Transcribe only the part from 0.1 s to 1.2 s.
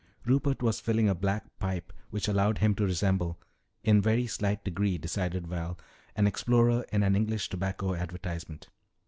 Rupert was filling a